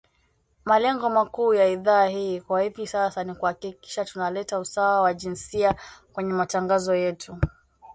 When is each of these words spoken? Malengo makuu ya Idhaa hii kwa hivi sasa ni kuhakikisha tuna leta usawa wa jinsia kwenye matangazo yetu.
Malengo 0.65 1.09
makuu 1.09 1.53
ya 1.53 1.67
Idhaa 1.67 2.05
hii 2.05 2.41
kwa 2.41 2.61
hivi 2.61 2.87
sasa 2.87 3.23
ni 3.23 3.35
kuhakikisha 3.35 4.05
tuna 4.05 4.29
leta 4.29 4.59
usawa 4.59 5.01
wa 5.01 5.13
jinsia 5.13 5.75
kwenye 6.13 6.33
matangazo 6.33 6.95
yetu. 6.95 7.37